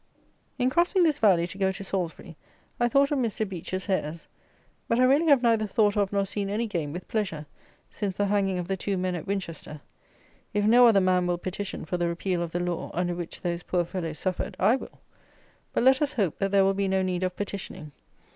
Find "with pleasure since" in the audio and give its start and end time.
6.91-8.17